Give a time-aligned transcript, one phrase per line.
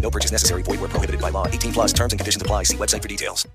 [0.00, 0.62] No purchase necessary.
[0.62, 1.46] Void where prohibited by law.
[1.46, 2.64] 18 plus terms and conditions apply.
[2.64, 3.46] See website for details.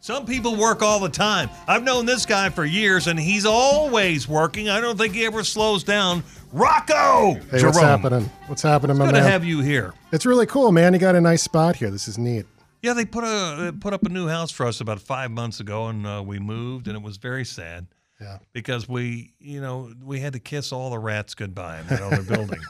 [0.00, 1.48] Some people work all the time.
[1.66, 4.68] I've known this guy for years, and he's always working.
[4.68, 6.22] I don't think he ever slows down.
[6.52, 7.34] Rocco!
[7.50, 7.64] Hey, Jerome.
[7.72, 8.30] what's happening?
[8.46, 9.94] What's happening, my Good to have you here.
[10.12, 10.92] It's really cool, man.
[10.92, 11.90] You got a nice spot here.
[11.90, 12.44] This is neat.
[12.82, 15.60] Yeah, they put a they put up a new house for us about five months
[15.60, 17.86] ago, and uh, we moved, and it was very sad
[18.20, 18.40] Yeah.
[18.52, 22.22] because we, you know, we had to kiss all the rats goodbye in that other
[22.36, 22.60] building.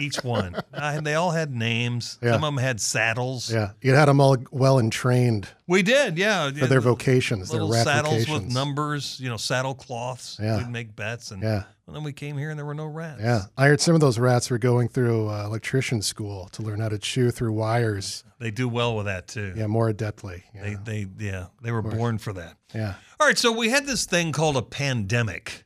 [0.00, 2.18] Each one, I, they all had names.
[2.22, 2.32] Yeah.
[2.32, 3.52] Some of them had saddles.
[3.52, 3.70] Yeah.
[3.80, 6.50] You had them all well and trained We did, yeah.
[6.52, 10.38] for their vocations, their little rat saddles with numbers, you know, saddle cloths.
[10.42, 10.58] Yeah.
[10.58, 11.64] We'd make bets, and, Yeah.
[11.86, 13.20] and then we came here, and there were no rats.
[13.22, 13.42] Yeah.
[13.56, 16.88] I heard some of those rats were going through uh, electrician school to learn how
[16.88, 18.24] to chew through wires.
[18.38, 19.52] They do well with that too.
[19.56, 20.42] Yeah, more adeptly.
[20.54, 20.62] Yeah.
[20.62, 22.54] They, they, yeah, they were born for that.
[22.74, 22.94] yeah.
[23.18, 25.64] All right, so we had this thing called a pandemic.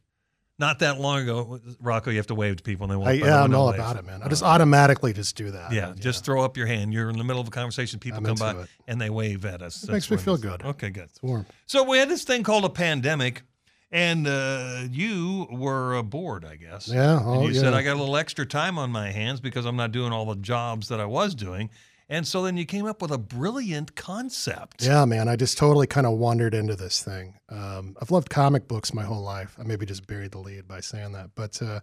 [0.56, 3.08] Not that long ago, Rocco, you have to wave to people, and they won't.
[3.08, 4.22] I, yeah, I'm know all about it, man.
[4.22, 5.72] I just automatically just do that.
[5.72, 6.92] Yeah, just throw up your hand.
[6.92, 7.98] You're in the middle of a conversation.
[7.98, 8.69] People I'm come by it.
[8.86, 9.83] and they wave at us.
[9.83, 10.62] It makes me feel good.
[10.62, 11.05] Okay, good.
[11.05, 11.44] It's warm.
[11.66, 13.42] So we had this thing called a pandemic,
[13.91, 16.86] and uh, you were uh, bored, I guess.
[16.86, 17.74] Yeah, And oh, you said.
[17.74, 20.36] I got a little extra time on my hands because I'm not doing all the
[20.41, 21.68] jobs that I was doing,
[22.08, 24.84] and so then you came up with a brilliant concept.
[24.84, 25.28] Yeah, man.
[25.28, 27.38] I just totally kind of wandered into this thing.
[27.48, 29.56] Um, I've loved comic books my whole life.
[29.58, 31.30] I maybe just buried the lead by saying that.
[31.34, 31.80] But, uh,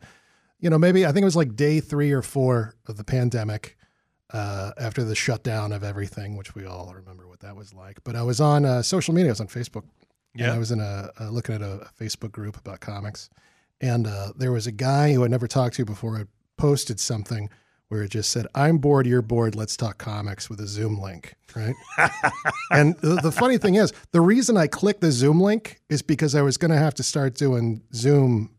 [0.60, 3.78] you know, maybe I think it was like day three or four of the pandemic
[4.32, 8.04] uh, after the shutdown of everything, which we all remember what that was like.
[8.04, 9.84] But I was on uh, social media, I was on Facebook.
[10.34, 10.54] And Yeah.
[10.54, 13.30] I was in a, looking at a, a Facebook group about comics.
[13.82, 17.50] And uh, there was a guy who I'd never talked to before had posted something
[17.92, 21.34] where it just said, I'm bored, you're bored, let's talk comics with a Zoom link,
[21.58, 21.76] right?
[22.72, 26.34] and the, the funny thing is, the reason I clicked the Zoom link is because
[26.34, 28.50] I was going to have to start doing Zoom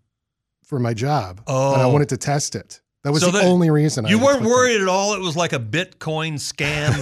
[0.67, 1.41] for my job.
[1.47, 1.73] Oh.
[1.73, 2.83] And I wanted to test it.
[3.05, 4.05] That was So the that- only reason.
[4.05, 4.47] I You weren't it.
[4.49, 5.15] worried at all.
[5.15, 6.93] It was like a Bitcoin scam.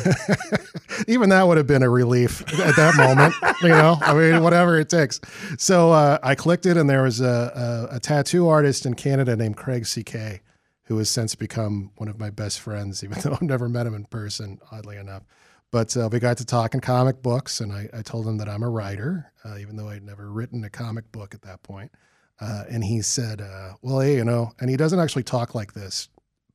[1.08, 3.98] Even that would have been a relief at that moment, you know.
[4.00, 5.20] I mean, whatever it takes.
[5.58, 9.34] So uh, I clicked it, and there was a, a, a tattoo artist in Canada
[9.34, 10.42] named Craig C.K.,
[10.90, 13.94] who has since become one of my best friends, even though I've never met him
[13.94, 15.22] in person, oddly enough.
[15.70, 18.64] But uh, we got to talking comic books, and I, I told him that I'm
[18.64, 21.92] a writer, uh, even though I'd never written a comic book at that point.
[22.40, 25.74] Uh, and he said, uh, "Well, hey, you know," and he doesn't actually talk like
[25.74, 26.08] this,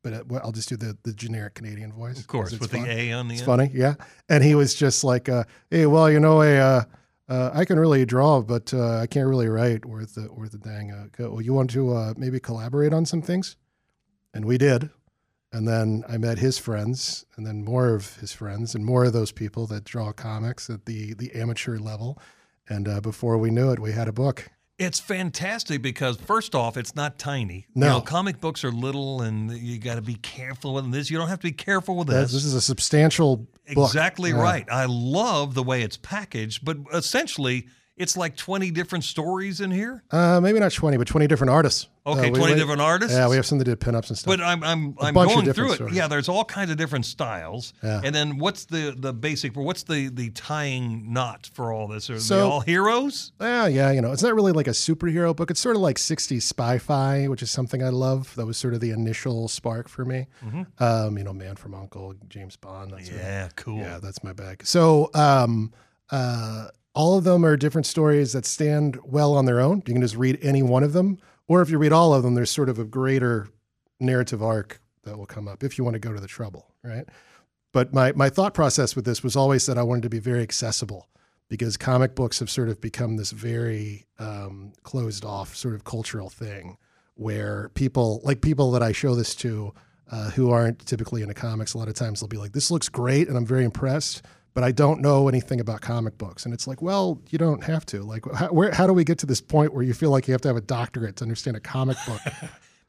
[0.03, 2.83] but uh, well, I'll just do the the generic Canadian voice, of course, with fun.
[2.83, 3.39] the A on the end.
[3.39, 3.45] It's end.
[3.45, 3.93] funny, yeah.
[4.27, 6.83] And he was just like, uh, "Hey, well, you know, I, uh,
[7.29, 10.57] uh, I can really draw, but uh, I can't really write worth the worth the
[10.57, 10.91] dang.
[10.91, 13.55] Uh, go- well, you want to uh, maybe collaborate on some things?"
[14.35, 14.91] And we did.
[15.51, 19.13] And then I met his friends, and then more of his friends, and more of
[19.13, 22.19] those people that draw comics at the the amateur level.
[22.67, 24.49] And uh, before we knew it, we had a book.
[24.77, 27.67] It's fantastic because first off, it's not tiny.
[27.75, 27.85] No.
[27.85, 31.09] you know, comic books are little, and you got to be careful with this.
[31.09, 32.43] You don't have to be careful with This, this.
[32.43, 33.37] is a substantial
[33.73, 33.87] book.
[33.87, 34.41] Exactly Yeah.
[34.41, 34.65] right.
[34.69, 40.03] I love the way it's packaged, but essentially, it's like twenty different stories in here.
[40.11, 41.87] Uh, maybe not twenty, but twenty different artists.
[42.07, 43.17] Okay, Uh, we- 20 we- different artists?
[43.17, 44.27] Yeah, we have some that did pinups and stuff.
[44.37, 45.75] But I'm I'm I'm going through it.
[45.75, 45.95] stories.
[45.95, 47.73] Yeah, there's all kinds of different styles.
[47.81, 48.01] Yeah.
[48.03, 49.55] And then what's the the basic?
[49.55, 52.09] What's the the tying knot for all this?
[52.11, 53.31] Are they all heroes?
[53.41, 55.49] Yeah, yeah, you know, it's not really like a superhero book.
[55.49, 58.35] It's sort of like 60s spy-fi, which is something I love.
[58.35, 60.27] That was sort of the initial spark for me.
[60.79, 62.91] Um, you know, Man from Uncle, James Bond.
[62.91, 63.15] Mm-hmm.
[63.15, 63.77] Yeah, cool.
[63.79, 64.63] yeah, that's my bag.
[64.65, 65.73] So, um,
[66.11, 69.83] uh, all of them are different stories that stand well on their own.
[69.85, 72.33] You can just read any one of them, or if you read all of them,
[72.33, 73.49] there's sort of a greater
[73.99, 77.05] narrative arc that will come up if you want to go to the trouble, right?
[77.73, 80.41] But my my thought process with this was always that I wanted to be very
[80.41, 81.09] accessible
[81.49, 86.29] because comic books have sort of become this very um, closed off sort of cultural
[86.29, 86.77] thing
[87.15, 89.73] where people like people that I show this to
[90.11, 92.89] uh, who aren't typically into comics a lot of times they'll be like this looks
[92.89, 94.21] great and I'm very impressed
[94.55, 97.85] but I don't know anything about comic books and it's like well you don't have
[97.87, 100.27] to like how, where how do we get to this point where you feel like
[100.27, 102.21] you have to have a doctorate to understand a comic book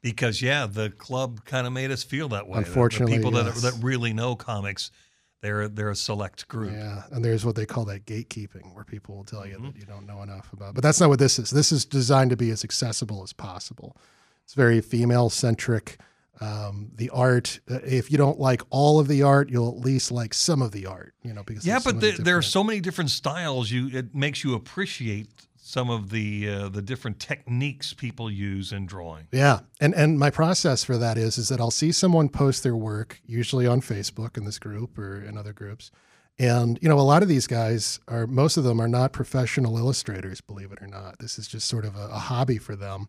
[0.03, 2.61] Because yeah, the club kind of made us feel that way.
[2.61, 3.61] The- Unfortunately, the people yes.
[3.61, 4.93] that that really know comics,
[5.41, 6.73] they're they're a select group.
[6.75, 9.67] Yeah, and there's what they call that gatekeeping, where people will tell you Mm-hmm.
[9.67, 10.75] that you don't know enough about.
[10.75, 11.51] But that's not what this is.
[11.51, 13.97] This is designed to be as accessible as possible.
[14.45, 15.99] It's very female centric.
[16.41, 20.13] Um, the art, uh, if you don't like all of the art, you'll at least
[20.13, 22.43] like some of the art, you know, because Yeah, so but many the, there are
[22.43, 23.71] so many different styles.
[23.71, 25.29] You it makes you appreciate
[25.67, 29.27] some of the uh, the different techniques people use in drawing.
[29.33, 32.77] Yeah, and and my process for that is is that I'll see someone post their
[32.77, 35.91] work, usually on Facebook in this group or in other groups,
[36.39, 39.77] and you know a lot of these guys are most of them are not professional
[39.77, 41.19] illustrators, believe it or not.
[41.19, 43.09] This is just sort of a, a hobby for them.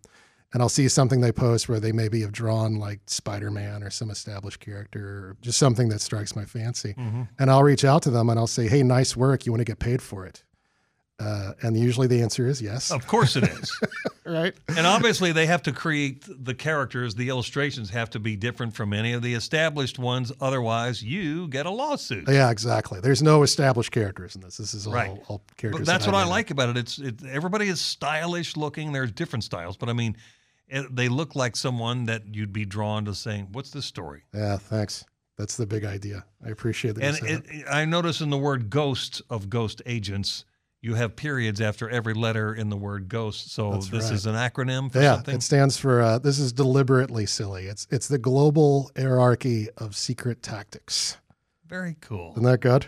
[0.54, 3.90] And I'll see something they post where they maybe have drawn like Spider Man or
[3.90, 6.96] some established character or just something that strikes my fancy.
[7.38, 9.46] And I'll reach out to them and I'll say, hey, nice work.
[9.46, 10.44] You want to get paid for it?
[11.20, 12.92] Uh, and usually the answer is yes.
[12.92, 13.72] Of course it is.
[14.28, 14.54] Right.
[14.76, 18.92] and obviously they have to create the characters, the illustrations have to be different from
[18.92, 20.34] any of the established ones.
[20.42, 22.28] Otherwise, you get a lawsuit.
[22.28, 23.00] Yeah, exactly.
[23.00, 24.58] There's no established characters in this.
[24.58, 25.12] This is all, Right.
[25.30, 25.88] all But characters.
[25.88, 26.30] that's that what I up.
[26.30, 26.78] like about it.
[26.78, 28.92] It's it, everybody is stylish looking.
[28.92, 30.18] There's different styles, but I mean,
[30.68, 34.58] it, they look like someone that you'd be drawn to saying, "What's this story?" Yeah,
[34.58, 35.06] thanks.
[35.38, 36.26] That's the big idea.
[36.46, 37.02] I appreciate that.
[37.02, 37.74] you And said it, that.
[37.74, 40.46] I notice in the word "ghost" of ghost agents,
[40.82, 44.14] you have periods after every letter in the word "ghost." So That's this right.
[44.14, 45.36] is an acronym for yeah, something.
[45.36, 46.02] it stands for.
[46.02, 47.66] Uh, this is deliberately silly.
[47.68, 51.18] It's it's the global hierarchy of secret tactics.
[51.68, 52.32] Very cool.
[52.32, 52.88] Isn't that good?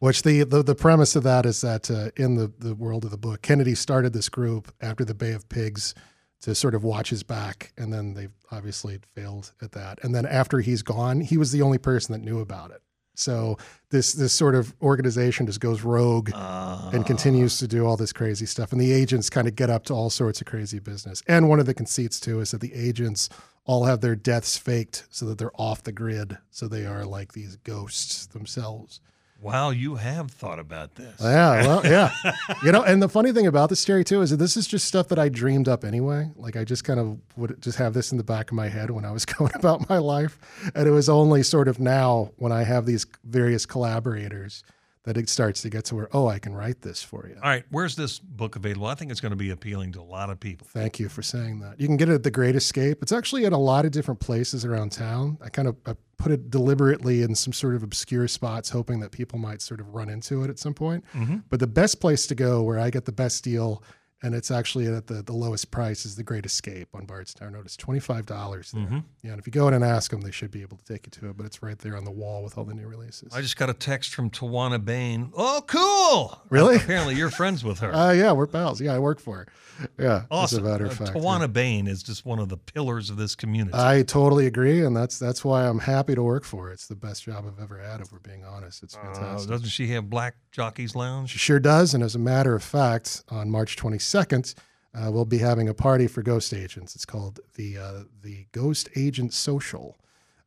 [0.00, 3.10] Which the the, the premise of that is that uh, in the the world of
[3.10, 5.94] the book, Kennedy started this group after the Bay of Pigs
[6.42, 9.98] to sort of watch his back, and then they obviously failed at that.
[10.02, 12.82] And then after he's gone, he was the only person that knew about it.
[13.18, 13.56] So
[13.88, 18.12] this this sort of organization just goes rogue Uh, and continues to do all this
[18.12, 18.72] crazy stuff.
[18.72, 21.22] And the agents kind of get up to all sorts of crazy business.
[21.26, 23.30] And one of the conceits too is that the agents
[23.64, 26.36] all have their deaths faked so that they're off the grid.
[26.50, 29.00] So they are like these ghosts themselves.
[29.40, 31.20] Wow, you have thought about this.
[31.20, 32.10] Yeah, well, yeah.
[32.64, 34.86] you know, and the funny thing about this story too is that this is just
[34.86, 36.30] stuff that I dreamed up anyway.
[36.36, 38.90] Like I just kind of would just have this in the back of my head
[38.90, 40.38] when I was going about my life.
[40.74, 44.62] And it was only sort of now when I have these various collaborators
[45.06, 47.36] that it starts to get to where, oh, I can write this for you.
[47.36, 48.88] All right, where's this book available?
[48.88, 50.66] I think it's going to be appealing to a lot of people.
[50.68, 51.80] Thank you for saying that.
[51.80, 52.98] You can get it at The Great Escape.
[53.02, 55.38] It's actually in a lot of different places around town.
[55.40, 59.12] I kind of I put it deliberately in some sort of obscure spots, hoping that
[59.12, 61.04] people might sort of run into it at some point.
[61.14, 61.38] Mm-hmm.
[61.50, 63.82] But the best place to go where I get the best deal,
[64.22, 67.66] and it's actually at the, the lowest price, is The Great Escape on Bardstown Road.
[67.66, 69.02] It's $25 there.
[69.22, 71.06] Yeah, and if you go in and ask them, they should be able to take
[71.06, 73.32] you to it, but it's right there on the wall with all the new releases.
[73.34, 75.32] I just got a text from Tawana Bain.
[75.36, 76.40] Oh, cool!
[76.50, 76.76] Really?
[76.76, 77.92] Apparently, you're friends with her.
[77.96, 78.80] Uh, yeah, we're pals.
[78.80, 79.46] Yeah, I work for her.
[79.98, 80.60] Yeah, awesome.
[80.60, 81.10] as a matter Uh, of fact.
[81.14, 81.20] yeah.
[81.20, 83.76] Tawana Bain is just one of the pillars of this community.
[83.76, 86.70] I totally agree, and that's that's why I'm happy to work for her.
[86.72, 88.00] It's the best job I've ever had.
[88.00, 89.50] If we're being honest, it's Uh, fantastic.
[89.50, 91.30] doesn't she have Black Jockey's Lounge?
[91.30, 94.54] she sure does, and as a matter of fact, on March 22nd,
[94.94, 96.94] uh, we'll be having a party for ghost agents.
[96.94, 99.98] It's called the uh, the Ghost Agent Social.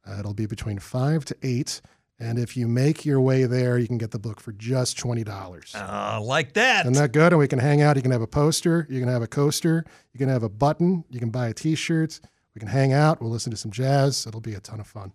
[0.07, 1.81] Uh, it'll be between five to eight,
[2.19, 5.23] and if you make your way there, you can get the book for just twenty
[5.23, 5.75] dollars.
[5.75, 6.85] Uh, like that.
[6.85, 7.31] Isn't that good?
[7.31, 7.95] And we can hang out.
[7.95, 8.87] You can have a poster.
[8.89, 9.85] You can have a coaster.
[10.13, 11.03] You can have a button.
[11.09, 12.19] You can buy a T-shirt.
[12.55, 13.21] We can hang out.
[13.21, 14.25] We'll listen to some jazz.
[14.25, 15.13] It'll be a ton of fun.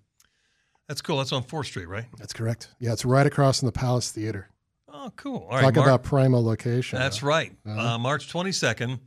[0.88, 1.18] That's cool.
[1.18, 2.04] That's on 4th Street, right?
[2.18, 2.68] That's correct.
[2.78, 4.48] Yeah, it's right across from the Palace Theater.
[5.06, 5.46] Oh, cool.
[5.50, 5.60] All right.
[5.62, 6.98] Talk Mark- about primo location.
[6.98, 7.52] That's right.
[7.66, 8.98] Uh, March 22nd.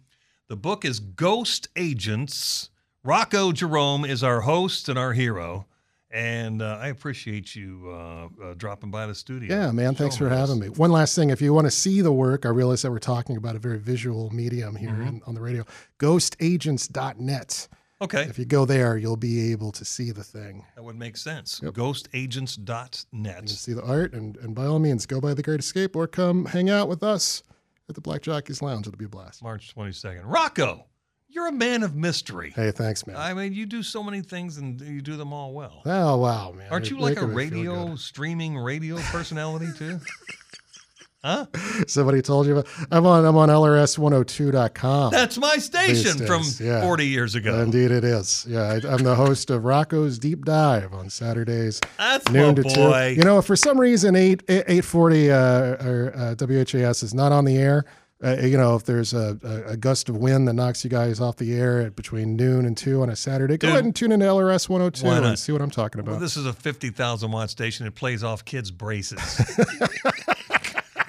[0.47, 2.69] The book is Ghost Agents.
[3.03, 5.65] Rocco Jerome is our host and our hero.
[6.11, 9.53] And uh, I appreciate you uh, uh, dropping by the studio.
[9.53, 9.93] Yeah, man.
[9.95, 10.37] Thanks for us.
[10.37, 10.69] having me.
[10.69, 11.31] One last thing.
[11.31, 13.77] If you want to see the work, I realize that we're talking about a very
[13.79, 15.07] visual medium here Mm-hmm.
[15.07, 15.65] in, on the radio.
[15.99, 17.67] Ghostagents.net.
[17.99, 18.23] Okay.
[18.23, 20.65] If you go there, you'll be able to see the thing.
[20.75, 21.59] That would make sense.
[21.63, 21.73] Yep.
[21.73, 23.07] Ghostagents.net.
[23.13, 25.95] You can see the art, and, and by all means, go by the Great Escape
[25.95, 27.41] or come hang out with us
[27.89, 28.87] at the Black Jockey's Lounge.
[28.87, 29.41] It'll be a blast.
[29.41, 30.21] March 22nd.
[30.25, 30.85] Rocco,
[31.27, 32.53] you're a man of mystery.
[32.55, 33.15] Hey, thanks, man.
[33.15, 35.81] I mean, you do so many things and you do them all well.
[35.85, 36.67] oh, wow, man.
[36.69, 39.99] Aren't you like a making me feel radio, streaming radio personality too?
[41.23, 41.45] huh?
[41.87, 45.11] Somebody told you about I'm on I'm on LRS102.com.
[45.11, 46.81] That's my station from yeah.
[46.81, 47.59] 40 years ago.
[47.61, 48.45] Indeed, it is.
[48.47, 53.13] Yeah, I, I'm the host of Rocco's Deep Dive on Saturdays, That's noon to boy.
[53.13, 53.19] two.
[53.19, 57.31] You know, if for some reason eight eight forty uh, or uh, WHAS is not
[57.31, 57.85] on the air,
[58.23, 61.19] uh, you know, if there's a, a, a gust of wind that knocks you guys
[61.19, 63.73] off the air at between noon and two on a Saturday, go Dude.
[63.73, 65.23] ahead and tune into LRS 102 Why not?
[65.25, 66.13] and see what I'm talking about.
[66.13, 67.85] Well, this is a 50,000 watt station.
[67.85, 69.19] It plays off kids' braces.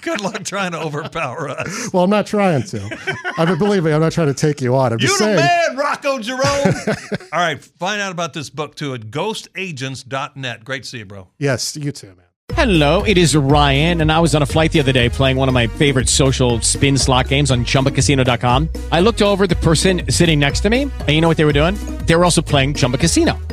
[0.09, 1.93] Good luck trying to overpower us.
[1.93, 3.25] well, I'm not trying to.
[3.37, 4.93] I mean, believe me, I'm not trying to take you on.
[4.93, 5.37] I'm You just the saying.
[5.37, 6.41] man, Rocco Jerome.
[7.33, 10.65] All right, find out about this book too at ghostagents.net.
[10.65, 11.29] Great to see you, bro.
[11.39, 12.25] Yes, you too, man.
[12.55, 15.49] Hello, it is Ryan, and I was on a flight the other day playing one
[15.49, 18.69] of my favorite social spin slot games on chumbacasino.com.
[18.91, 21.45] I looked over at the person sitting next to me, and you know what they
[21.45, 21.75] were doing?
[22.07, 23.39] They were also playing Chumba Casino.